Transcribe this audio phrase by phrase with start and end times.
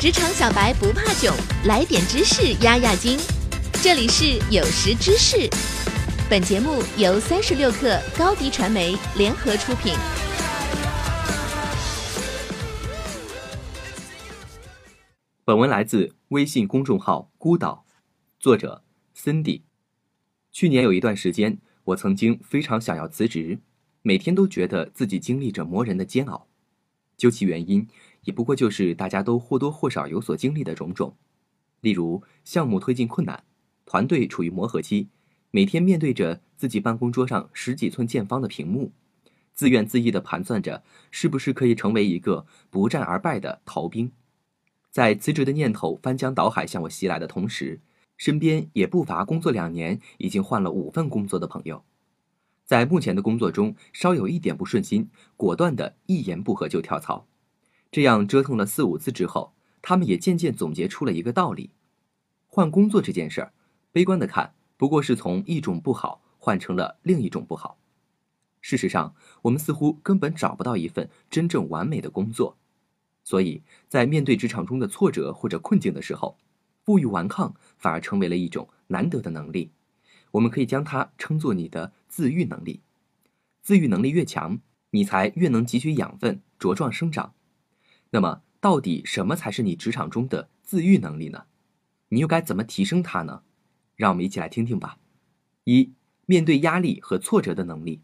[0.00, 3.18] 职场小白不怕囧，来点知识压压惊。
[3.82, 5.50] 这里是有识知识，
[6.30, 9.94] 本节目由三十六克高低传媒联合出品。
[15.44, 17.84] 本文来自微信公众号“孤岛”，
[18.38, 18.84] 作者
[19.16, 19.62] Cindy。
[20.52, 23.58] 去年有一段时间，我曾经非常想要辞职，
[24.02, 26.46] 每天都觉得自己经历着磨人的煎熬。
[27.16, 27.84] 究其原因，
[28.28, 31.16] 也不过就是大家都或多或少有所经历的种种，
[31.80, 33.42] 例如项目推进困难，
[33.86, 35.08] 团队处于磨合期，
[35.50, 38.92] 每天面对着自己办公桌上十几寸见方的屏幕，
[39.54, 44.12] 自怨自艾地盘算着是不是可以成为一个不战而败的逃兵。
[44.90, 47.80] 在辞职的念头翻江倒海向我袭来的同时，
[48.18, 51.82] 身边也不乏工作两年已经换了五份工作的朋友，
[52.66, 57.26] 在目前的工作中稍有一点不顺心，果断的一言不合就跳槽。
[57.90, 61.70] 这样折腾了四五次之后，他们也渐渐总结出了一个道理：
[62.46, 63.52] 换工作这件事儿，
[63.92, 67.78] 悲观的看，不过是从一种不好换成了另一种不好。
[68.60, 72.58] 事实上，我们似乎根本找不到一份真正完美的工作。
[73.24, 76.36] 所以在面对职场中的挫折或者困境的时候，
[76.84, 79.70] 不予顽抗反而成为了一种难得的能力。
[80.32, 82.82] 我们可以将它称作你的自愈能力。
[83.62, 84.58] 自愈能力越强，
[84.90, 87.34] 你才越能汲取养分，茁壮生长。
[88.10, 91.44] 那么，到底什么才是你职场中的自愈能力呢？
[92.08, 93.42] 你又该怎么提升它呢？
[93.96, 94.98] 让我们一起来听听吧。
[95.64, 95.92] 一、
[96.26, 98.00] 面对压力和挫折的能力。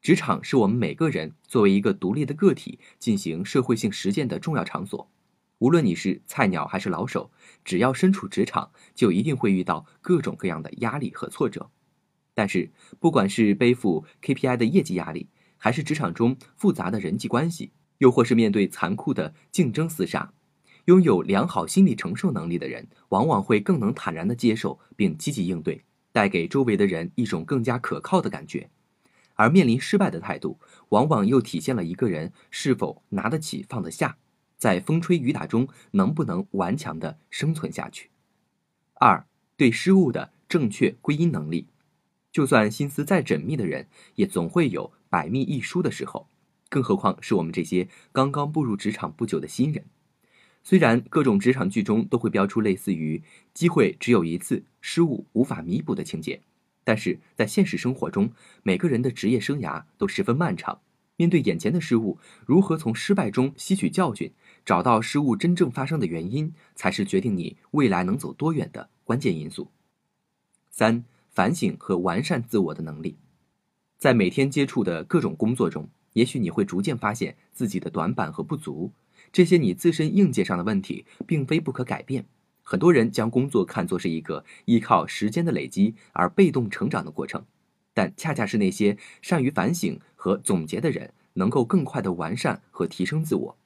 [0.00, 5.10] 职场是我们每个人作为一个独立的个体进行社会性实践的重要场所。
[5.58, 7.30] 无论你是菜鸟还是老手，
[7.64, 11.70] 只要身处职场，就一定会遇到各种各样的压力和挫折。
[12.34, 20.32] 但是，不管是背负 KPI 的业绩压力，还是职场中复杂的人际关系，又或是面对残酷的竞争厮杀，
[20.86, 28.70] 拥有良好心理承受能力的人，往往会更能坦然地接受并积极应对，带给周围的人一种更加可靠的感觉。
[29.34, 30.58] 而面临失败的态度，
[30.90, 34.16] 往往又体现了一个人是否拿得起放得下，
[34.56, 38.10] 在风吹雨打中能不能顽强地生存下去。
[38.94, 39.26] 二，
[39.56, 41.66] 对失误的正确归因能力，
[42.32, 46.28] 就算心思再缜密的人，也总会有百密一疏的时候，
[46.68, 49.84] 更何况是我们这些刚刚步入职场不久的新人。
[50.62, 53.22] 虽然各种职场剧中都会标出类似于
[53.54, 56.40] “机会只有一次，失误无法弥补”的情节。
[56.82, 58.30] 但是在现实生活中，
[58.62, 60.80] 每个人的职业生涯都十分漫长。
[61.16, 64.30] 面对眼前的失误，如何从失败中吸取教训，
[64.64, 69.70] 找到失误真正发生的原因，才是决定你未来能走多远的关键因素。
[70.70, 73.16] 三、反省和完善自我的能力，
[73.96, 78.90] 在每天接触的各种工作中，也许你会逐渐发现自己的短板和不足。
[79.30, 82.24] 这些你自身硬件上的问题，并非不可改变。
[82.62, 87.44] 很多人将工作看作是一个依靠时间的累积而被动成长的过程，
[87.92, 93.56] 但恰恰是那些善于反省和总结的人，能够更快地完善和提升自我，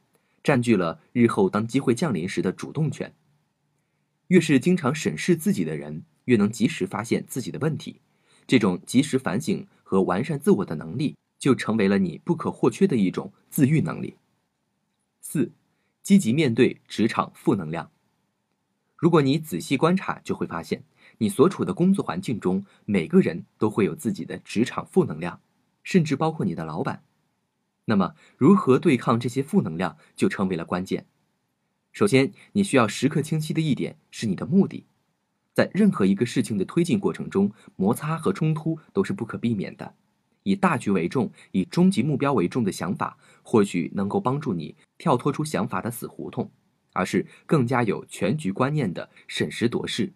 [0.43, 3.15] 占据了日后当机会降临时的主动权。
[4.27, 8.01] 越是经常审视自己的人，越能及时发现自己的问题。
[8.49, 14.15] 这种及时反省和完善自我的能力，就成为了你不可或缺的一种自愈能力。
[15.21, 15.51] 四，
[16.03, 17.91] 积极面对职场负能量。
[18.97, 20.85] 如果你仔细观察，就会发现，
[21.19, 25.41] 你所处的工作环境中，每个人都会有自己的职场负能量，
[25.83, 27.03] 甚至包括你的老板。
[27.87, 31.07] 那么，如何对抗这些负能量，就成为了关键。
[31.91, 34.85] 首先，你需要时刻清晰的一点是你的目的。
[35.55, 39.95] 在任何一个事情的推进过程中，摩擦和冲突都是不可避免的。
[40.43, 46.51] 以大局为重、以终极目标为重的想法，或许能够帮助你跳脱出想法的死胡同。
[46.93, 50.13] 而是更加有全局观念的审时度势。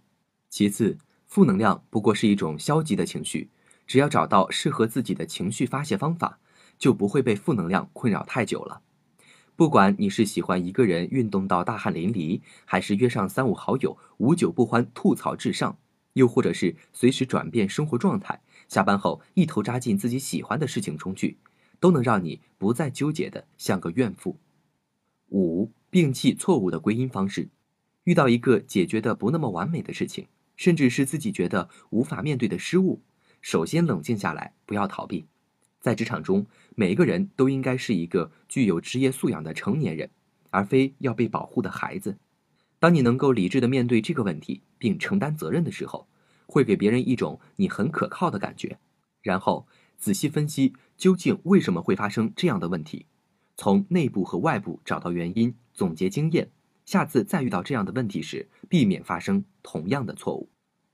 [0.50, 0.98] 其次，
[1.28, 3.48] 负能量不过是一种消极的情绪，
[3.86, 6.40] 只要找到适合自己的情绪发泄方法，
[6.76, 8.82] 就不会被负能量困扰太久了。
[9.54, 15.78] 不管你是喜欢一个人运动到大汗淋漓，还是约上三五好友无酒不欢吐槽至上，
[16.14, 21.36] 又或者是随时转变生活状态，下班后一头扎进自己喜欢的事情中去，
[21.80, 24.36] 都能让你不再纠结的像个怨妇。
[25.30, 25.70] 五。
[25.90, 27.48] 摒弃错误的归因方式，
[28.02, 30.26] 遇到一个解决的不那么完美的事情，
[30.56, 33.00] 甚至是自己觉得无法面对的失误，
[33.40, 35.24] 首先冷静下来，不要逃避。
[35.78, 36.44] 在职场中，
[36.74, 40.10] 每一个人都应该是一个具有职业素养的成年人，
[40.50, 42.18] 而非要被保护的孩子。
[42.80, 46.08] 当你能够理智的面对这个问题，并承担责任的时候，
[46.54, 48.78] 会给别人一种你很可靠的感觉。
[49.22, 49.66] 然后
[49.98, 53.06] 仔细分析究竟为什么会发生这样的问题。
[53.56, 56.52] 从内部和外部找到原因，总结经验，
[56.84, 60.48] 下次再遇到这样的问题时，避免发生同样的错误。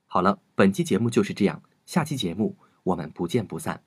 [0.07, 3.83] 好了，本期节目就是这样，下期节目我们不见不散。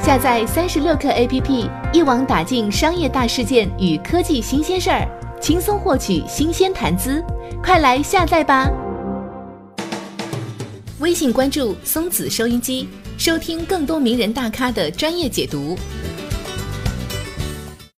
[0.00, 5.06] 下载三十六课 APP，一网打尽商业大事件与科技新鲜事儿，
[5.38, 7.22] 轻松获取新鲜谈资，
[7.62, 8.87] 快来下载吧！
[11.00, 15.78] 微信关注松子收音机，收听更多名人大咖的专业解读。